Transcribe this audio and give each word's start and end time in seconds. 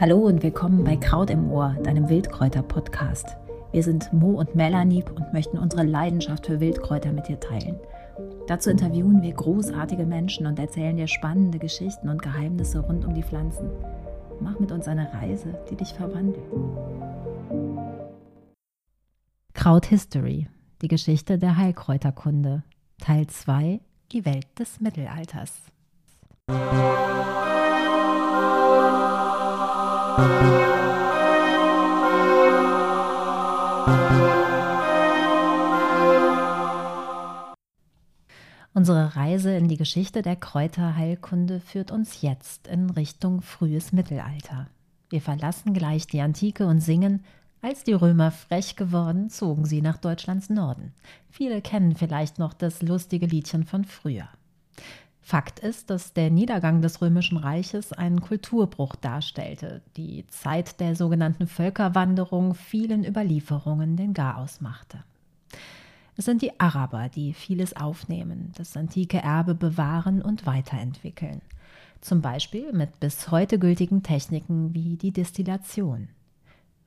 Hallo 0.00 0.16
und 0.16 0.42
willkommen 0.42 0.82
bei 0.82 0.96
Kraut 0.96 1.28
im 1.28 1.52
Ohr, 1.52 1.76
deinem 1.82 2.08
Wildkräuter-Podcast. 2.08 3.36
Wir 3.70 3.82
sind 3.82 4.10
Mo 4.14 4.30
und 4.30 4.54
Melanie 4.54 5.04
und 5.14 5.32
möchten 5.34 5.58
unsere 5.58 5.84
Leidenschaft 5.84 6.46
für 6.46 6.58
Wildkräuter 6.58 7.12
mit 7.12 7.28
dir 7.28 7.38
teilen. 7.38 7.78
Dazu 8.46 8.70
interviewen 8.70 9.22
wir 9.22 9.32
großartige 9.32 10.06
Menschen 10.06 10.46
und 10.46 10.58
erzählen 10.58 10.96
dir 10.96 11.06
spannende 11.06 11.58
Geschichten 11.58 12.08
und 12.08 12.22
Geheimnisse 12.22 12.80
rund 12.80 13.04
um 13.04 13.14
die 13.14 13.22
Pflanzen. 13.22 13.68
Mach 14.40 14.58
mit 14.58 14.72
uns 14.72 14.88
eine 14.88 15.12
Reise, 15.12 15.54
die 15.70 15.76
dich 15.76 15.92
verwandelt. 15.92 16.48
Kraut 19.52 19.84
History, 19.84 20.48
die 20.80 20.88
Geschichte 20.88 21.36
der 21.36 21.58
Heilkräuterkunde. 21.58 22.62
Teil 22.98 23.26
2, 23.26 23.80
die 24.12 24.24
Welt 24.24 24.46
des 24.58 24.80
Mittelalters. 24.80 25.70
Unsere 38.72 39.14
Reise 39.14 39.54
in 39.54 39.68
die 39.68 39.76
Geschichte 39.76 40.22
der 40.22 40.36
Kräuterheilkunde 40.36 41.60
führt 41.60 41.90
uns 41.90 42.22
jetzt 42.22 42.66
in 42.66 42.88
Richtung 42.88 43.42
frühes 43.42 43.92
Mittelalter. 43.92 44.68
Wir 45.10 45.20
verlassen 45.20 45.74
gleich 45.74 46.06
die 46.06 46.20
Antike 46.20 46.66
und 46.66 46.80
singen, 46.80 47.24
als 47.62 47.84
die 47.84 47.92
Römer 47.92 48.30
frech 48.30 48.76
geworden, 48.76 49.28
zogen 49.28 49.66
sie 49.66 49.82
nach 49.82 49.98
Deutschlands 49.98 50.48
Norden. 50.48 50.94
Viele 51.30 51.60
kennen 51.60 51.94
vielleicht 51.94 52.38
noch 52.38 52.54
das 52.54 52.80
lustige 52.80 53.26
Liedchen 53.26 53.64
von 53.64 53.84
früher. 53.84 54.28
Fakt 55.30 55.60
ist, 55.60 55.90
dass 55.90 56.12
der 56.12 56.28
Niedergang 56.28 56.82
des 56.82 57.00
Römischen 57.00 57.36
Reiches 57.36 57.92
einen 57.92 58.20
Kulturbruch 58.20 58.96
darstellte, 58.96 59.80
die 59.96 60.26
Zeit 60.26 60.80
der 60.80 60.96
sogenannten 60.96 61.46
Völkerwanderung 61.46 62.56
vielen 62.56 63.04
Überlieferungen 63.04 63.96
den 63.96 64.12
Garaus 64.12 64.60
machte. 64.60 65.04
Es 66.16 66.24
sind 66.24 66.42
die 66.42 66.58
Araber, 66.58 67.08
die 67.08 67.32
vieles 67.32 67.76
aufnehmen, 67.76 68.50
das 68.56 68.76
antike 68.76 69.18
Erbe 69.18 69.54
bewahren 69.54 70.20
und 70.20 70.46
weiterentwickeln. 70.46 71.42
Zum 72.00 72.22
Beispiel 72.22 72.72
mit 72.72 72.98
bis 72.98 73.30
heute 73.30 73.60
gültigen 73.60 74.02
Techniken 74.02 74.74
wie 74.74 74.96
die 74.96 75.12
Destillation. 75.12 76.08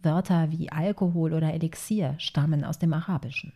Wörter 0.01 0.51
wie 0.51 0.69
Alkohol 0.69 1.31
oder 1.31 1.53
Elixier 1.53 2.15
stammen 2.17 2.65
aus 2.65 2.77
dem 2.77 2.91
Arabischen. 2.91 3.53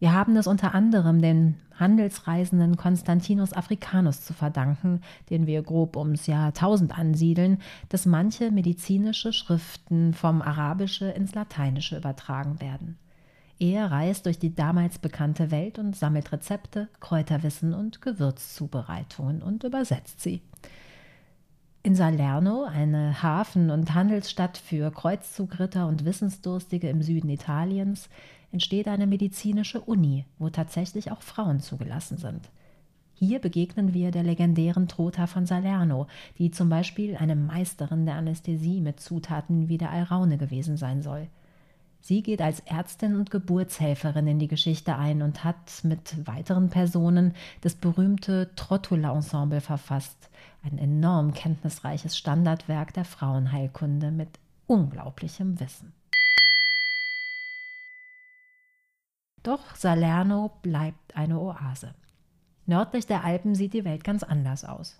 Wir 0.00 0.14
haben 0.14 0.34
es 0.36 0.46
unter 0.46 0.74
anderem 0.74 1.20
den 1.20 1.56
Handelsreisenden 1.78 2.78
Konstantinus 2.78 3.52
Africanus 3.52 4.22
zu 4.24 4.32
verdanken, 4.32 5.02
den 5.28 5.46
wir 5.46 5.62
grob 5.62 5.94
ums 5.94 6.26
Jahr 6.26 6.48
1000 6.48 6.98
ansiedeln, 6.98 7.58
dass 7.90 8.06
manche 8.06 8.50
medizinische 8.50 9.34
Schriften 9.34 10.14
vom 10.14 10.40
Arabische 10.40 11.10
ins 11.10 11.34
Lateinische 11.34 11.98
übertragen 11.98 12.62
werden. 12.62 12.96
Er 13.58 13.90
reist 13.90 14.24
durch 14.24 14.38
die 14.38 14.54
damals 14.54 14.98
bekannte 14.98 15.50
Welt 15.50 15.78
und 15.78 15.94
sammelt 15.94 16.32
Rezepte, 16.32 16.88
Kräuterwissen 17.00 17.74
und 17.74 18.00
Gewürzzubereitungen 18.00 19.42
und 19.42 19.64
übersetzt 19.64 20.20
sie. 20.20 20.40
In 21.82 21.94
Salerno, 21.94 22.64
eine 22.64 23.22
Hafen- 23.22 23.70
und 23.70 23.94
Handelsstadt 23.94 24.58
für 24.58 24.90
Kreuzzugritter 24.90 25.86
und 25.86 26.04
Wissensdurstige 26.04 26.90
im 26.90 27.02
Süden 27.02 27.30
Italiens, 27.30 28.10
entsteht 28.52 28.86
eine 28.86 29.06
medizinische 29.06 29.80
Uni, 29.80 30.26
wo 30.38 30.50
tatsächlich 30.50 31.10
auch 31.10 31.22
Frauen 31.22 31.60
zugelassen 31.60 32.18
sind. 32.18 32.50
Hier 33.14 33.38
begegnen 33.38 33.94
wir 33.94 34.10
der 34.10 34.24
legendären 34.24 34.88
Trota 34.88 35.26
von 35.26 35.46
Salerno, 35.46 36.06
die 36.36 36.50
zum 36.50 36.68
Beispiel 36.68 37.16
eine 37.16 37.34
Meisterin 37.34 38.04
der 38.04 38.16
Anästhesie 38.16 38.82
mit 38.82 39.00
Zutaten 39.00 39.70
wie 39.70 39.78
der 39.78 39.90
Alraune 39.90 40.36
gewesen 40.36 40.76
sein 40.76 41.00
soll. 41.00 41.28
Sie 42.00 42.22
geht 42.22 42.40
als 42.40 42.60
Ärztin 42.60 43.14
und 43.14 43.30
Geburtshelferin 43.30 44.26
in 44.26 44.38
die 44.38 44.48
Geschichte 44.48 44.96
ein 44.96 45.22
und 45.22 45.44
hat 45.44 45.84
mit 45.84 46.26
weiteren 46.26 46.70
Personen 46.70 47.34
das 47.60 47.74
berühmte 47.74 48.50
Trottula-Ensemble 48.56 49.60
verfasst, 49.60 50.30
ein 50.62 50.78
enorm 50.78 51.34
kenntnisreiches 51.34 52.16
Standardwerk 52.16 52.94
der 52.94 53.04
Frauenheilkunde 53.04 54.10
mit 54.10 54.28
unglaublichem 54.66 55.60
Wissen. 55.60 55.92
Doch 59.42 59.74
Salerno 59.74 60.50
bleibt 60.62 61.16
eine 61.16 61.38
Oase. 61.38 61.94
Nördlich 62.66 63.06
der 63.06 63.24
Alpen 63.24 63.54
sieht 63.54 63.72
die 63.72 63.84
Welt 63.84 64.04
ganz 64.04 64.22
anders 64.22 64.64
aus. 64.64 64.98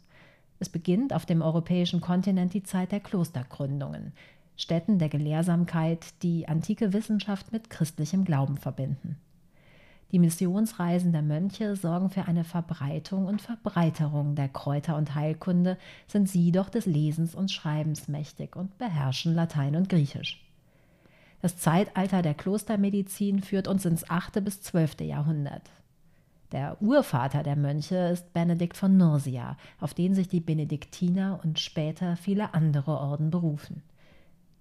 Es 0.58 0.68
beginnt 0.68 1.14
auf 1.14 1.24
dem 1.24 1.40
europäischen 1.40 2.00
Kontinent 2.00 2.52
die 2.52 2.62
Zeit 2.62 2.92
der 2.92 3.00
Klostergründungen, 3.00 4.12
Stätten 4.60 4.98
der 4.98 5.08
Gelehrsamkeit, 5.08 6.22
die 6.22 6.46
antike 6.46 6.92
Wissenschaft 6.92 7.50
mit 7.50 7.70
christlichem 7.70 8.26
Glauben 8.26 8.58
verbinden. 8.58 9.16
Die 10.12 10.18
Missionsreisen 10.18 11.12
der 11.12 11.22
Mönche 11.22 11.76
sorgen 11.76 12.10
für 12.10 12.26
eine 12.26 12.44
Verbreitung 12.44 13.26
und 13.26 13.40
Verbreiterung 13.40 14.34
der 14.34 14.48
Kräuter- 14.48 14.96
und 14.96 15.14
Heilkunde, 15.14 15.78
sind 16.08 16.28
sie 16.28 16.52
doch 16.52 16.68
des 16.68 16.84
Lesens 16.84 17.34
und 17.34 17.50
Schreibens 17.50 18.08
mächtig 18.08 18.54
und 18.54 18.76
beherrschen 18.76 19.34
Latein 19.34 19.76
und 19.76 19.88
Griechisch. 19.88 20.44
Das 21.40 21.56
Zeitalter 21.56 22.20
der 22.20 22.34
Klostermedizin 22.34 23.40
führt 23.40 23.66
uns 23.66 23.86
ins 23.86 24.10
8. 24.10 24.44
bis 24.44 24.60
12. 24.60 25.00
Jahrhundert. 25.00 25.70
Der 26.52 26.76
Urvater 26.82 27.44
der 27.44 27.56
Mönche 27.56 27.96
ist 28.08 28.34
Benedikt 28.34 28.76
von 28.76 28.98
Nursia, 28.98 29.56
auf 29.80 29.94
den 29.94 30.14
sich 30.14 30.28
die 30.28 30.40
Benediktiner 30.40 31.40
und 31.42 31.60
später 31.60 32.16
viele 32.16 32.52
andere 32.52 32.98
Orden 32.98 33.30
berufen. 33.30 33.82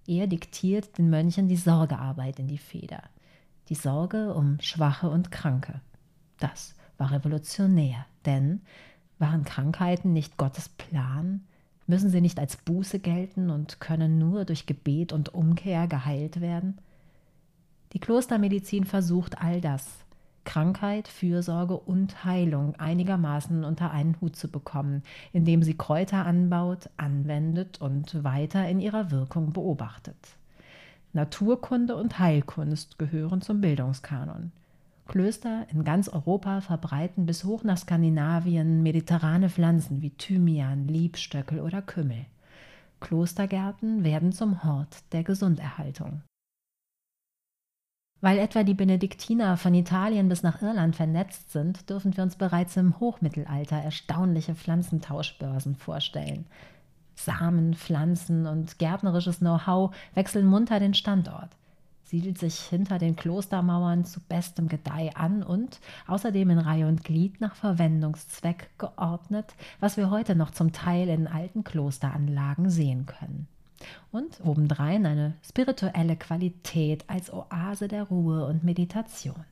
Er 0.09 0.25
diktiert 0.25 0.97
den 0.97 1.11
Mönchen 1.11 1.47
die 1.47 1.55
Sorgearbeit 1.55 2.39
in 2.39 2.47
die 2.47 2.57
Feder. 2.57 3.03
Die 3.67 3.75
Sorge 3.75 4.33
um 4.33 4.59
Schwache 4.59 5.07
und 5.07 5.29
Kranke. 5.29 5.81
Das 6.39 6.73
war 6.97 7.11
revolutionär, 7.11 8.07
denn 8.25 8.61
waren 9.19 9.43
Krankheiten 9.43 10.11
nicht 10.11 10.35
Gottes 10.35 10.67
Plan? 10.67 11.41
Müssen 11.85 12.09
sie 12.09 12.21
nicht 12.21 12.39
als 12.39 12.57
Buße 12.57 12.97
gelten 12.97 13.51
und 13.51 13.79
können 13.79 14.17
nur 14.17 14.45
durch 14.45 14.65
Gebet 14.65 15.13
und 15.13 15.35
Umkehr 15.35 15.85
geheilt 15.85 16.41
werden? 16.41 16.79
Die 17.93 17.99
Klostermedizin 17.99 18.85
versucht 18.85 19.39
all 19.39 19.61
das, 19.61 19.87
Krankheit, 20.49 21.07
Fürsorge 21.07 21.77
und 21.77 22.25
Heilung 22.25 22.73
einigermaßen 22.75 23.63
unter 23.63 23.91
einen 23.91 24.19
Hut 24.19 24.35
zu 24.35 24.47
bekommen, 24.47 25.03
indem 25.31 25.61
sie 25.61 25.77
Kräuter 25.77 26.25
anbaut, 26.25 26.89
anwendet 26.97 27.79
und 27.79 28.23
weiter 28.23 28.67
in 28.67 28.79
ihrer 28.79 29.11
Wirkung 29.11 29.53
beobachtet. 29.53 30.17
Naturkunde 31.13 31.95
und 31.95 32.17
Heilkunst 32.17 32.97
gehören 32.97 33.41
zum 33.41 33.61
Bildungskanon. 33.61 34.51
Klöster 35.07 35.67
in 35.71 35.83
ganz 35.83 36.09
Europa 36.09 36.61
verbreiten 36.61 37.27
bis 37.27 37.43
hoch 37.43 37.63
nach 37.63 37.77
Skandinavien 37.77 38.81
mediterrane 38.81 39.51
Pflanzen 39.51 40.01
wie 40.01 40.09
Thymian, 40.09 40.87
Liebstöckel 40.87 41.59
oder 41.59 41.83
Kümmel. 41.83 42.25
Klostergärten 43.01 44.03
werden 44.03 44.31
zum 44.31 44.63
Hort 44.63 44.97
der 45.11 45.23
Gesunderhaltung. 45.23 46.23
Weil 48.21 48.37
etwa 48.37 48.63
die 48.63 48.73
Benediktiner 48.73 49.55
von 49.55 49.73
Italien 49.73 50.27
bis 50.27 50.43
nach 50.43 50.61
Irland 50.61 50.95
vernetzt 50.95 51.51
sind, 51.51 51.89
dürfen 51.89 52.15
wir 52.17 52.23
uns 52.23 52.35
bereits 52.35 52.75
im 52.75 52.99
Hochmittelalter 52.99 53.77
erstaunliche 53.77 54.55
Pflanzentauschbörsen 54.55 55.75
vorstellen. 55.75 56.45
Samen, 57.15 57.73
Pflanzen 57.73 58.45
und 58.45 58.79
gärtnerisches 58.79 59.39
Know-how 59.39 59.95
wechseln 60.15 60.45
munter 60.45 60.79
den 60.79 60.93
Standort 60.93 61.49
siedelt 62.09 62.39
sich 62.39 62.59
hinter 62.61 62.97
den 62.97 63.15
Klostermauern 63.15 64.03
zu 64.03 64.19
bestem 64.19 64.67
Gedeih 64.67 65.15
an 65.15 65.43
und 65.43 65.79
außerdem 66.07 66.49
in 66.49 66.57
Reihe 66.57 66.87
und 66.87 67.03
Glied 67.03 67.39
nach 67.39 67.53
Verwendungszweck 67.53 68.71
geordnet, 68.79 69.53
was 69.79 69.95
wir 69.95 70.09
heute 70.09 70.35
noch 70.35 70.49
zum 70.49 70.71
Teil 70.71 71.07
in 71.07 71.27
alten 71.27 71.63
Klosteranlagen 71.63 72.71
sehen 72.71 73.05
können. 73.05 73.47
Und 74.11 74.39
obendrein 74.43 75.05
eine 75.05 75.35
spirituelle 75.41 76.15
Qualität 76.15 77.05
als 77.07 77.31
Oase 77.31 77.87
der 77.87 78.03
Ruhe 78.03 78.45
und 78.45 78.63
Meditation. 78.63 79.45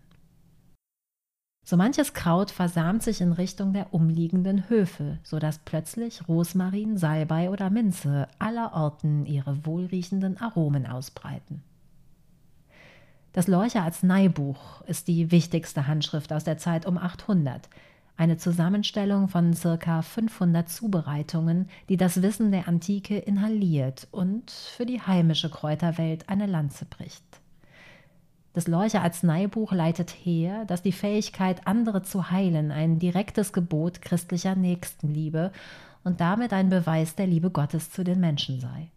So 1.69 1.75
manches 1.75 2.13
Kraut 2.13 2.49
versamt 2.49 3.03
sich 3.03 3.19
in 3.19 3.33
Richtung 3.33 3.73
der 3.73 3.93
umliegenden 3.93 4.69
Höfe, 4.69 5.19
so 5.23 5.37
dass 5.37 5.59
plötzlich 5.59 6.25
Rosmarin, 6.29 6.97
Salbei 6.97 7.49
oder 7.49 7.69
Minze 7.69 8.29
allerorten 8.39 9.25
ihre 9.25 9.65
wohlriechenden 9.65 10.39
Aromen 10.39 10.87
ausbreiten. 10.87 11.61
Das 13.33 13.47
Lorcher 13.47 13.83
Arzneibuch 13.83 14.81
ist 14.83 15.09
die 15.09 15.29
wichtigste 15.29 15.87
Handschrift 15.87 16.31
aus 16.31 16.45
der 16.45 16.57
Zeit 16.57 16.85
um 16.85 16.97
800, 16.97 17.67
eine 18.17 18.37
Zusammenstellung 18.37 19.27
von 19.27 19.53
circa 19.53 20.01
500 20.01 20.67
Zubereitungen, 20.67 21.69
die 21.87 21.97
das 21.97 22.21
Wissen 22.23 22.51
der 22.51 22.67
Antike 22.67 23.17
inhaliert 23.17 24.07
und 24.11 24.49
für 24.51 24.85
die 24.85 25.01
heimische 25.01 25.49
Kräuterwelt 25.49 26.27
eine 26.27 26.47
Lanze 26.47 26.85
bricht. 26.85 27.23
Das 28.53 28.67
Lorcher 28.67 29.03
Arzneibuch 29.03 29.71
leitet 29.71 30.09
her, 30.09 30.65
dass 30.65 30.81
die 30.81 30.91
Fähigkeit, 30.91 31.67
andere 31.67 32.01
zu 32.01 32.31
heilen, 32.31 32.71
ein 32.71 32.97
direktes 32.97 33.53
Gebot 33.53 34.01
christlicher 34.01 34.55
Nächstenliebe 34.55 35.51
und 36.03 36.19
damit 36.19 36.53
ein 36.53 36.69
Beweis 36.69 37.13
der 37.13 37.27
Liebe 37.27 37.51
Gottes 37.51 37.91
zu 37.91 38.03
den 38.03 38.19
Menschen 38.19 38.59
sei. 38.59 38.89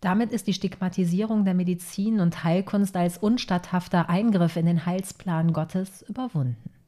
Damit 0.00 0.32
ist 0.32 0.48
die 0.48 0.52
Stigmatisierung 0.52 1.44
der 1.44 1.54
Medizin 1.54 2.18
und 2.18 2.42
Heilkunst 2.42 2.96
als 2.96 3.18
unstatthafter 3.18 4.08
Eingriff 4.08 4.56
in 4.56 4.66
den 4.66 4.84
Heilsplan 4.84 5.52
Gottes 5.52 6.02
überwunden. 6.02 6.81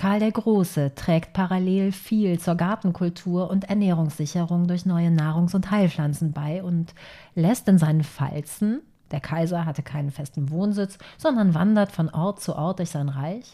Karl 0.00 0.18
der 0.18 0.32
Große 0.32 0.94
trägt 0.94 1.34
parallel 1.34 1.92
viel 1.92 2.40
zur 2.40 2.54
Gartenkultur 2.54 3.50
und 3.50 3.64
Ernährungssicherung 3.68 4.66
durch 4.66 4.86
neue 4.86 5.10
Nahrungs- 5.10 5.54
und 5.54 5.70
Heilpflanzen 5.70 6.32
bei 6.32 6.62
und 6.62 6.94
lässt 7.34 7.68
in 7.68 7.76
seinen 7.76 8.02
Pfalzen, 8.02 8.80
der 9.10 9.20
Kaiser 9.20 9.66
hatte 9.66 9.82
keinen 9.82 10.10
festen 10.10 10.48
Wohnsitz, 10.48 10.96
sondern 11.18 11.52
wandert 11.52 11.92
von 11.92 12.08
Ort 12.08 12.40
zu 12.40 12.56
Ort 12.56 12.78
durch 12.78 12.88
sein 12.88 13.10
Reich, 13.10 13.52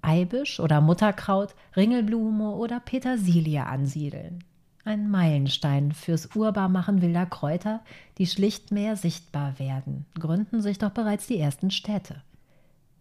Eibisch 0.00 0.60
oder 0.60 0.80
Mutterkraut, 0.80 1.56
Ringelblume 1.76 2.52
oder 2.52 2.78
Petersilie 2.78 3.66
ansiedeln. 3.66 4.44
Ein 4.84 5.10
Meilenstein 5.10 5.90
fürs 5.90 6.36
Urbarmachen 6.36 7.02
wilder 7.02 7.26
Kräuter, 7.26 7.80
die 8.18 8.28
schlicht 8.28 8.70
mehr 8.70 8.94
sichtbar 8.94 9.58
werden, 9.58 10.06
gründen 10.20 10.62
sich 10.62 10.78
doch 10.78 10.90
bereits 10.90 11.26
die 11.26 11.40
ersten 11.40 11.72
Städte. 11.72 12.22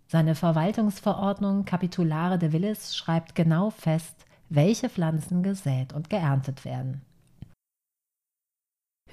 Seine 0.08 0.36
Verwaltungsverordnung 0.36 1.66
Capitulare 1.66 2.38
de 2.38 2.52
Villis 2.52 2.96
schreibt 2.96 3.36
genau 3.36 3.70
fest, 3.70 4.16
welche 4.50 4.90
Pflanzen 4.90 5.44
gesät 5.44 5.94
und 5.94 6.10
geerntet 6.10 6.66
werden 6.66 7.02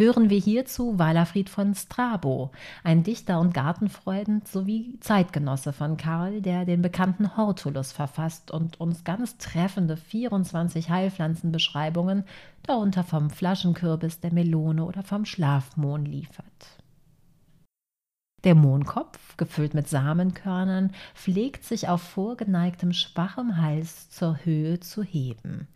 hören 0.00 0.30
wir 0.30 0.40
hierzu 0.40 0.98
Walafried 0.98 1.50
von 1.50 1.74
Strabo, 1.74 2.50
ein 2.82 3.02
Dichter 3.02 3.38
und 3.38 3.52
Gartenfreund 3.52 4.48
sowie 4.48 4.98
Zeitgenosse 5.00 5.74
von 5.74 5.98
Karl, 5.98 6.40
der 6.40 6.64
den 6.64 6.80
bekannten 6.80 7.36
Hortulus 7.36 7.92
verfasst 7.92 8.50
und 8.50 8.80
uns 8.80 9.04
ganz 9.04 9.36
treffende 9.36 9.98
24 9.98 10.88
Heilpflanzenbeschreibungen, 10.88 12.24
darunter 12.62 13.04
vom 13.04 13.28
Flaschenkürbis, 13.28 14.20
der 14.20 14.32
Melone 14.32 14.86
oder 14.86 15.02
vom 15.02 15.26
Schlafmohn 15.26 16.06
liefert. 16.06 16.79
Der 18.44 18.54
Mohnkopf, 18.54 19.36
gefüllt 19.36 19.74
mit 19.74 19.88
Samenkörnern, 19.88 20.92
pflegt 21.14 21.64
sich 21.64 21.88
auf 21.88 22.00
vorgeneigtem 22.00 22.92
schwachem 22.92 23.58
Hals 23.58 24.08
zur 24.10 24.38
Höhe 24.44 24.80
zu 24.80 25.02
heben. 25.02 25.68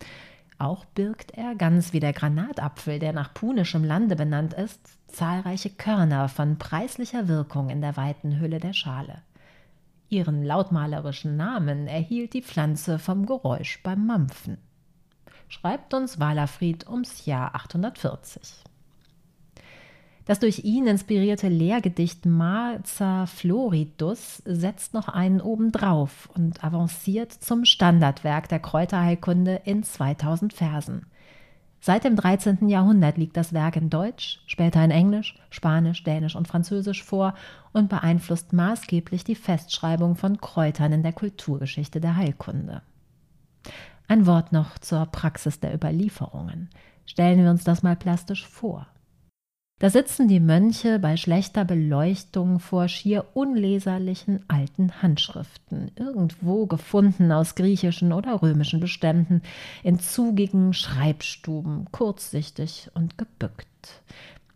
Auch 0.59 0.85
birgt 0.87 1.33
er, 1.33 1.55
ganz 1.57 1.93
wie 1.93 2.01
der 2.01 2.15
Granatapfel, 2.15 2.99
der 2.99 3.13
nach 3.13 3.35
punischem 3.35 3.85
Lande 3.85 4.17
benannt 4.17 4.55
ist, 4.55 4.81
zahlreiche 5.09 5.69
Körner 5.69 6.29
von 6.29 6.59
preislicher 6.59 7.29
Wirkung 7.29 7.69
in 7.69 7.83
der 7.83 7.97
weiten 7.99 8.41
Hülle 8.41 8.61
der 8.61 8.73
Schale. 8.73 9.23
Ihren 10.09 10.43
lautmalerischen 10.43 11.37
Namen 11.37 11.87
erhielt 11.87 12.35
die 12.35 12.43
Pflanze 12.43 12.99
vom 12.99 13.27
Geräusch 13.27 13.83
beim 13.83 14.07
Mampfen. 14.07 14.59
Schreibt 15.49 15.93
uns 15.93 16.19
Walafried 16.19 16.89
ums 16.89 17.27
Jahr 17.27 17.55
840. 17.55 18.65
Das 20.26 20.38
durch 20.38 20.65
ihn 20.65 20.87
inspirierte 20.87 21.49
Lehrgedicht 21.49 22.25
Marza 22.25 23.26
Floridus 23.26 24.43
setzt 24.47 24.94
noch 24.94 25.09
einen 25.09 25.43
obendrauf 25.43 26.31
und 26.35 26.65
avanciert 26.65 27.31
zum 27.32 27.67
Standardwerk 27.67 28.49
der 28.49 28.59
Kräuterheilkunde 28.59 29.61
in 29.65 29.82
2000 29.82 30.55
Versen. 30.55 31.06
Seit 31.81 32.05
dem 32.05 32.17
13. 32.17 32.71
Jahrhundert 32.71 33.19
liegt 33.19 33.37
das 33.37 33.53
Werk 33.53 33.76
in 33.76 33.91
Deutsch, 33.91 34.41
später 34.47 34.82
in 34.82 34.91
Englisch, 34.91 35.38
Spanisch, 35.50 36.03
Dänisch 36.03 36.35
und 36.35 36.49
Französisch 36.49 37.05
vor 37.05 37.35
und 37.75 37.91
beeinflusst 37.91 38.55
maßgeblich 38.55 39.25
die 39.25 39.35
Festschreibung 39.35 40.17
von 40.17 40.41
Kräutern 40.41 40.93
in 40.93 41.03
der 41.03 41.12
Kulturgeschichte 41.12 42.00
der 42.00 42.17
Heilkunde. 42.17 42.81
Ein 44.09 44.25
Wort 44.25 44.53
noch 44.53 44.79
zur 44.79 45.05
Praxis 45.05 45.61
der 45.61 45.75
Überlieferungen. 45.75 46.70
Stellen 47.05 47.43
wir 47.43 47.50
uns 47.50 47.65
das 47.65 47.82
mal 47.82 47.97
plastisch 47.97 48.47
vor. 48.47 48.87
Da 49.81 49.91
sitzen 49.91 50.29
die 50.29 50.38
Mönche 50.38 51.00
bei 51.00 51.17
schlechter 51.17 51.65
Beleuchtung 51.65 52.61
vor 52.61 52.87
schier 52.87 53.26
unleserlichen 53.35 54.44
alten 54.47 55.03
Handschriften, 55.03 55.91
irgendwo 55.97 56.67
gefunden 56.67 57.32
aus 57.32 57.56
griechischen 57.56 58.12
oder 58.12 58.41
römischen 58.41 58.79
Beständen, 58.79 59.43
in 59.82 59.99
zugigen 59.99 60.75
Schreibstuben, 60.75 61.87
kurzsichtig 61.91 62.88
und 62.94 63.19
gebückt. 63.19 63.67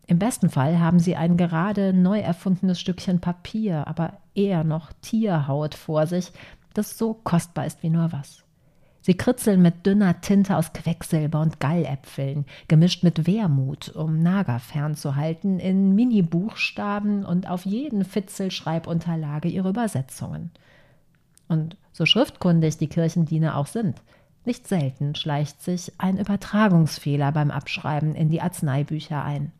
Im 0.06 0.20
besten 0.20 0.50
Fall 0.50 0.78
haben 0.78 1.00
sie 1.00 1.16
ein 1.16 1.36
gerade 1.36 1.92
neu 1.92 2.20
erfundenes 2.20 2.80
Stückchen 2.80 3.20
Papier, 3.20 3.88
aber 3.88 4.18
eher 4.34 4.62
noch 4.62 4.92
Tierhaut 5.02 5.74
vor 5.74 6.06
sich, 6.06 6.32
das 6.74 6.96
so 6.96 7.12
kostbar 7.12 7.66
ist 7.66 7.82
wie 7.82 7.90
nur 7.90 8.12
was. 8.12 8.44
Sie 9.08 9.16
kritzeln 9.16 9.62
mit 9.62 9.86
dünner 9.86 10.20
Tinte 10.20 10.54
aus 10.54 10.74
Quecksilber 10.74 11.40
und 11.40 11.60
Galläpfeln, 11.60 12.44
gemischt 12.68 13.02
mit 13.02 13.26
Wermut, 13.26 13.88
um 13.88 14.18
Nager 14.18 14.58
fernzuhalten, 14.58 15.58
in 15.60 15.94
Mini-Buchstaben 15.94 17.24
und 17.24 17.48
auf 17.48 17.64
jeden 17.64 18.04
Fitzel 18.04 18.50
Schreibunterlage 18.50 19.48
ihre 19.48 19.70
Übersetzungen. 19.70 20.50
Und 21.48 21.78
so 21.90 22.04
schriftkundig 22.04 22.76
die 22.76 22.88
Kirchendiener 22.88 23.56
auch 23.56 23.66
sind, 23.66 24.02
nicht 24.44 24.68
selten 24.68 25.14
schleicht 25.14 25.62
sich 25.62 25.90
ein 25.96 26.18
Übertragungsfehler 26.18 27.32
beim 27.32 27.50
Abschreiben 27.50 28.14
in 28.14 28.28
die 28.28 28.42
Arzneibücher 28.42 29.24
ein. 29.24 29.52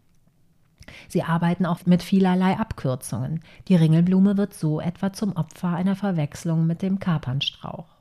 Sie 1.08 1.22
arbeiten 1.22 1.64
auch 1.64 1.86
mit 1.86 2.02
vielerlei 2.02 2.58
Abkürzungen. 2.58 3.40
Die 3.68 3.76
Ringelblume 3.76 4.36
wird 4.36 4.52
so 4.52 4.78
etwa 4.78 5.14
zum 5.14 5.36
Opfer 5.36 5.70
einer 5.70 5.96
Verwechslung 5.96 6.66
mit 6.66 6.82
dem 6.82 6.98
Kapernstrauch. 6.98 7.97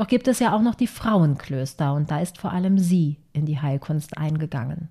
Doch 0.00 0.06
gibt 0.06 0.28
es 0.28 0.38
ja 0.38 0.56
auch 0.56 0.62
noch 0.62 0.76
die 0.76 0.86
Frauenklöster 0.86 1.92
und 1.92 2.10
da 2.10 2.20
ist 2.20 2.38
vor 2.38 2.52
allem 2.52 2.78
sie 2.78 3.18
in 3.34 3.44
die 3.44 3.60
Heilkunst 3.60 4.16
eingegangen. 4.16 4.88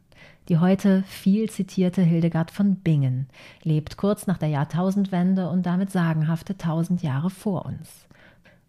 Die 0.49 0.59
heute 0.59 1.01
viel 1.07 1.49
zitierte 1.49 2.03
Hildegard 2.03 2.51
von 2.51 2.75
Bingen 2.75 3.27
lebt 3.63 3.97
kurz 3.97 4.27
nach 4.27 4.37
der 4.37 4.49
Jahrtausendwende 4.49 5.49
und 5.49 5.65
damit 5.65 5.89
sagenhafte 5.89 6.59
tausend 6.59 7.01
Jahre 7.01 7.31
vor 7.31 7.65
uns. 7.65 7.89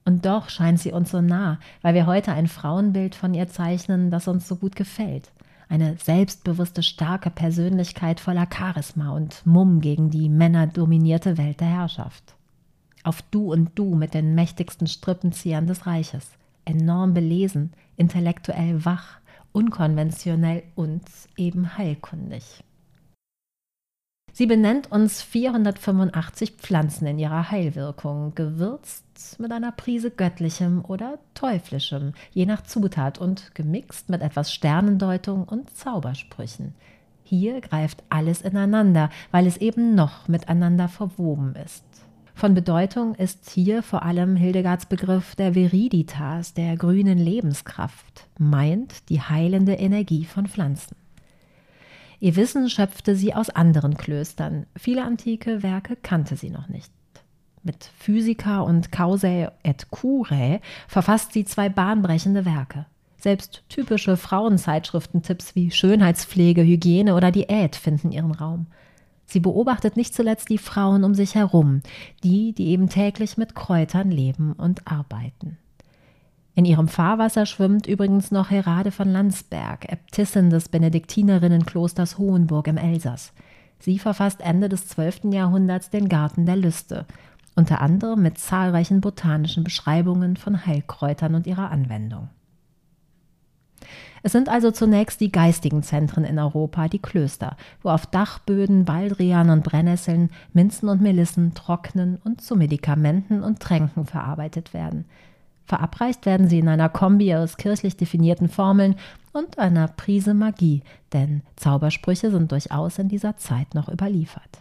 Und 0.07 0.25
doch 0.25 0.49
scheint 0.49 0.81
sie 0.81 0.93
uns 0.93 1.11
so 1.11 1.21
nah, 1.21 1.59
weil 1.83 1.93
wir 1.93 2.07
heute 2.07 2.33
ein 2.33 2.47
Frauenbild 2.47 3.15
von 3.15 3.35
ihr 3.35 3.49
zeichnen, 3.49 4.11
das 4.11 4.27
uns 4.27 4.49
so 4.49 4.57
gut 4.57 4.77
gefällt. 4.77 5.33
Eine 5.69 5.99
selbstbewusste, 5.99 6.83
starke 6.83 7.29
Persönlichkeit 7.29 8.19
voller 8.19 8.49
Charisma 8.51 9.11
und 9.11 9.45
Mumm 9.45 9.83
gegen 9.83 10.09
die 10.09 10.31
männerdominierte 10.31 11.37
Welt 11.37 11.61
der 11.61 11.69
Herrschaft 11.69 12.35
auf 13.03 13.23
Du 13.31 13.53
und 13.53 13.79
Du 13.79 13.95
mit 13.95 14.15
den 14.15 14.35
mächtigsten 14.35 14.87
Strippenziehern 14.87 15.67
des 15.67 15.87
Reiches. 15.87 16.31
Enorm 16.65 17.15
belesen, 17.15 17.73
intellektuell 17.97 18.85
wach, 18.85 19.19
unkonventionell 19.53 20.63
und 20.75 21.03
eben 21.37 21.77
heilkundig. 21.77 22.63
Sie 24.33 24.47
benennt 24.47 24.93
uns 24.93 25.23
485 25.23 26.53
Pflanzen 26.53 27.07
in 27.07 27.19
ihrer 27.19 27.51
Heilwirkung, 27.51 28.35
gewürzt 28.35 29.41
mit 29.41 29.51
einer 29.51 29.73
Prise 29.73 30.11
göttlichem 30.11 30.85
oder 30.85 31.19
teuflischem, 31.35 32.15
je 32.31 32.47
nach 32.47 32.63
Zutat 32.63 33.19
und 33.19 33.55
gemixt 33.55 34.09
mit 34.09 34.23
etwas 34.23 34.53
Sternendeutung 34.53 35.45
und 35.45 35.77
Zaubersprüchen. 35.77 36.75
Hier 37.25 37.61
greift 37.61 38.03
alles 38.09 38.41
ineinander, 38.43 39.11
weil 39.31 39.47
es 39.47 39.57
eben 39.57 39.95
noch 39.95 40.27
miteinander 40.29 40.89
verwoben 40.89 41.55
ist. 41.57 41.85
Von 42.35 42.55
Bedeutung 42.55 43.15
ist 43.15 43.51
hier 43.51 43.83
vor 43.83 44.03
allem 44.03 44.37
Hildegards 44.37 44.87
Begriff 44.87 45.35
der 45.37 45.55
Viriditas, 45.55 46.55
der 46.55 46.77
grünen 46.77 47.19
Lebenskraft, 47.19 48.27
meint 48.39 49.09
die 49.09 49.21
heilende 49.21 49.75
Energie 49.75 50.25
von 50.25 50.47
Pflanzen. 50.47 50.97
Ihr 52.21 52.37
Wissen 52.37 52.69
schöpfte 52.69 53.17
sie 53.17 53.35
aus 53.35 53.51
anderen 53.51 53.97
Klöstern. 53.97 54.67
Viele 54.77 55.05
antike 55.05 55.63
Werke 55.63 55.97
kannte 55.97 56.37
sie 56.37 56.51
noch 56.51 56.69
nicht. 56.69 56.93
Mit 57.63 57.91
Physica 57.99 58.61
und 58.61 58.93
Causae 58.93 59.53
et 59.63 59.91
Curae 59.91 60.61
verfasst 60.89 61.33
sie 61.33 61.45
zwei 61.45 61.69
bahnbrechende 61.69 62.45
Werke. 62.45 62.87
Selbst 63.19 63.65
typische 63.69 64.17
Frauenzeitschriftentipps 64.17 65.55
wie 65.55 65.71
Schönheitspflege, 65.71 66.63
Hygiene 66.63 67.15
oder 67.15 67.31
Diät 67.31 67.77
finden 67.77 68.13
ihren 68.13 68.33
Raum. 68.33 68.67
Sie 69.31 69.39
beobachtet 69.39 69.97
nicht 69.97 70.13
zuletzt 70.13 70.49
die 70.49 70.59
Frauen 70.59 71.05
um 71.05 71.15
sich 71.15 71.37
herum, 71.37 71.83
die, 72.25 72.53
die 72.53 72.67
eben 72.67 72.89
täglich 72.89 73.37
mit 73.37 73.55
Kräutern 73.55 74.11
leben 74.11 74.55
und 74.55 74.89
arbeiten. 74.89 75.57
In 76.57 76.65
ihrem 76.65 76.89
Fahrwasser 76.89 77.47
schwimmt 77.47 77.87
übrigens 77.87 78.33
noch 78.33 78.51
Herade 78.51 78.91
von 78.91 79.09
Landsberg, 79.09 79.91
Äbtissin 79.91 80.51
des 80.51 80.69
Benediktinerinnenklosters 80.69 82.19
Hohenburg 82.19 82.67
im 82.67 82.77
Elsass. 82.77 83.33
Sie 83.79 84.01
verfasst 84.01 84.41
Ende 84.41 84.69
des 84.69 84.89
12. 84.89 85.33
Jahrhunderts 85.33 85.91
den 85.91 86.09
Garten 86.09 86.45
der 86.45 86.57
Lüste, 86.57 87.07
unter 87.55 87.81
anderem 87.81 88.23
mit 88.23 88.37
zahlreichen 88.37 89.01
botanischen 89.01 89.63
Beschreibungen 89.63 90.37
von 90.37 90.67
Heilkräutern 90.67 91.37
und 91.37 91.47
ihrer 91.47 91.71
Anwendung. 91.71 92.31
Es 94.23 94.33
sind 94.33 94.49
also 94.49 94.71
zunächst 94.71 95.21
die 95.21 95.33
geistigen 95.33 95.83
Zentren 95.83 96.25
in 96.25 96.39
Europa, 96.39 96.89
die 96.89 96.99
Klöster, 96.99 97.57
wo 97.83 97.91
auf 97.91 98.07
Dachböden 98.07 98.85
Baldrian 98.85 99.51
und 99.51 99.65
Brennnesseln, 99.65 100.31
Minzen 100.53 100.89
und 100.89 101.01
Melissen 101.01 101.55
trocknen 101.55 102.19
und 102.25 102.41
zu 102.41 102.57
Medikamenten 102.57 103.43
und 103.43 103.61
Tränken 103.61 104.07
verarbeitet 104.07 104.75
werden. 104.75 105.07
Verabreicht 105.65 106.27
werden 106.27 106.49
sie 106.49 106.59
in 106.59 106.69
einer 106.69 106.89
Kombi 106.89 107.35
aus 107.35 107.57
kirchlich 107.57 107.97
definierten 107.97 108.49
Formeln 108.49 108.97
und 109.33 109.59
einer 109.59 109.87
Prise 109.87 110.35
Magie, 110.35 110.83
denn 111.13 111.43
Zaubersprüche 111.55 112.31
sind 112.31 112.51
durchaus 112.51 112.99
in 112.99 113.09
dieser 113.09 113.37
Zeit 113.37 113.75
noch 113.75 113.89
überliefert. 113.89 114.59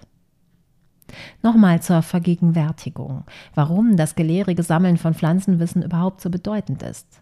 Nochmal 1.41 1.81
zur 1.81 2.03
Vergegenwärtigung, 2.03 3.23
warum 3.55 3.97
das 3.97 4.13
gelehrige 4.13 4.61
Sammeln 4.61 4.97
von 4.97 5.15
Pflanzenwissen 5.15 5.81
überhaupt 5.81 6.21
so 6.21 6.29
bedeutend 6.29 6.83
ist. 6.83 7.21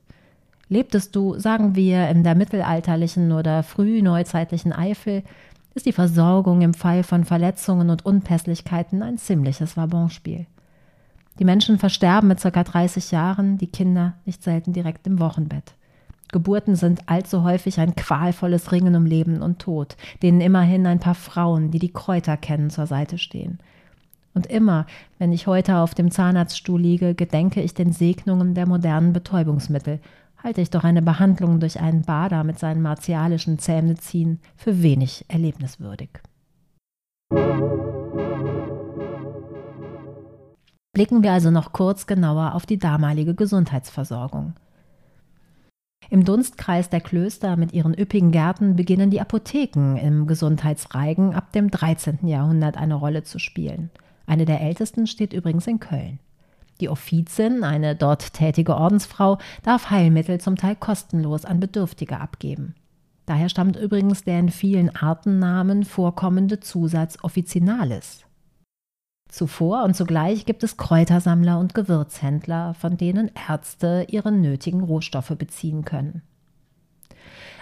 Lebtest 0.69 1.15
du, 1.15 1.39
sagen 1.39 1.75
wir, 1.75 2.09
in 2.09 2.23
der 2.23 2.35
mittelalterlichen 2.35 3.31
oder 3.31 3.63
frühneuzeitlichen 3.63 4.73
Eifel, 4.73 5.23
ist 5.73 5.85
die 5.85 5.93
Versorgung 5.93 6.61
im 6.61 6.73
Fall 6.73 7.03
von 7.03 7.23
Verletzungen 7.23 7.89
und 7.89 8.05
Unpässlichkeiten 8.05 9.01
ein 9.01 9.17
ziemliches 9.17 9.77
Wabonspiel. 9.77 10.45
Die 11.39 11.45
Menschen 11.45 11.77
versterben 11.77 12.27
mit 12.27 12.41
ca. 12.41 12.63
30 12.63 13.11
Jahren, 13.11 13.57
die 13.57 13.67
Kinder 13.67 14.15
nicht 14.25 14.43
selten 14.43 14.73
direkt 14.73 15.05
im 15.07 15.19
Wochenbett. 15.19 15.75
Geburten 16.31 16.75
sind 16.75 17.01
allzu 17.05 17.43
häufig 17.43 17.79
ein 17.79 17.95
qualvolles 17.95 18.71
Ringen 18.71 18.95
um 18.95 19.05
Leben 19.05 19.41
und 19.41 19.59
Tod, 19.59 19.95
denen 20.21 20.41
immerhin 20.41 20.85
ein 20.85 20.99
paar 20.99 21.15
Frauen, 21.15 21.71
die 21.71 21.79
die 21.79 21.93
Kräuter 21.93 22.35
kennen, 22.35 22.69
zur 22.69 22.87
Seite 22.87 23.17
stehen. 23.17 23.59
Und 24.33 24.47
immer, 24.47 24.85
wenn 25.19 25.31
ich 25.31 25.47
heute 25.47 25.77
auf 25.77 25.95
dem 25.95 26.11
Zahnarztstuhl 26.11 26.81
liege, 26.81 27.15
gedenke 27.15 27.61
ich 27.61 27.73
den 27.73 27.93
Segnungen 27.93 28.55
der 28.55 28.67
modernen 28.67 29.13
Betäubungsmittel, 29.13 29.99
halte 30.43 30.61
ich 30.61 30.69
doch 30.69 30.83
eine 30.83 31.01
Behandlung 31.01 31.59
durch 31.59 31.79
einen 31.79 32.03
Bader 32.03 32.43
mit 32.43 32.59
seinen 32.59 32.81
martialischen 32.81 33.59
Zähneziehen 33.59 34.39
für 34.55 34.81
wenig 34.81 35.25
erlebniswürdig. 35.27 36.09
Blicken 40.93 41.21
wir 41.21 41.31
also 41.31 41.51
noch 41.51 41.73
kurz 41.73 42.07
genauer 42.07 42.55
auf 42.55 42.65
die 42.65 42.79
damalige 42.79 43.35
Gesundheitsversorgung. 43.35 44.53
Im 46.09 46.23
Dunstkreis 46.23 46.89
der 46.89 47.01
Klöster 47.01 47.57
mit 47.57 47.73
ihren 47.73 47.93
üppigen 47.93 48.31
Gärten 48.31 48.75
beginnen 48.75 49.11
die 49.11 49.19
Apotheken 49.19 49.97
im 49.97 50.25
Gesundheitsreigen 50.25 51.35
ab 51.35 51.51
dem 51.51 51.69
13. 51.69 52.25
Jahrhundert 52.27 52.77
eine 52.77 52.95
Rolle 52.95 53.23
zu 53.23 53.39
spielen. 53.39 53.91
Eine 54.25 54.45
der 54.45 54.61
ältesten 54.61 55.05
steht 55.05 55.33
übrigens 55.33 55.67
in 55.67 55.79
Köln. 55.79 56.19
Die 56.79 56.89
Offizin, 56.89 57.63
eine 57.63 57.95
dort 57.95 58.33
tätige 58.33 58.75
Ordensfrau, 58.75 59.37
darf 59.63 59.89
Heilmittel 59.89 60.39
zum 60.39 60.55
Teil 60.55 60.75
kostenlos 60.75 61.45
an 61.45 61.59
Bedürftige 61.59 62.19
abgeben. 62.19 62.75
Daher 63.25 63.49
stammt 63.49 63.75
übrigens 63.75 64.23
der 64.23 64.39
in 64.39 64.49
vielen 64.49 64.95
Artennamen 64.95 65.83
vorkommende 65.83 66.59
Zusatz 66.59 67.17
Officinalis. 67.23 68.23
Zuvor 69.27 69.83
und 69.83 69.95
zugleich 69.95 70.45
gibt 70.45 70.63
es 70.63 70.77
Kräutersammler 70.77 71.59
und 71.59 71.73
Gewürzhändler, 71.73 72.73
von 72.75 72.95
denen 72.95 73.29
Ärzte 73.49 74.05
ihre 74.09 74.31
nötigen 74.31 74.81
Rohstoffe 74.81 75.35
beziehen 75.37 75.83
können. 75.83 76.21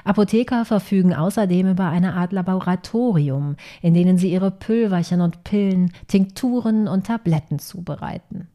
Apotheker 0.04 0.66
verfügen 0.66 1.16
außerdem 1.16 1.72
über 1.72 1.90
eine 1.90 2.14
Art 2.14 2.32
Laboratorium, 2.32 3.56
in 3.82 3.96
denen 3.96 4.20
sie 4.20 4.32
ihre 4.32 4.52
Pülverchen 4.52 5.20
und 5.20 5.44
Pillen, 5.44 5.92
Tinkturen 6.08 6.88
und 6.88 7.08
Tabletten 7.08 7.58
zubereiten. 7.58 8.48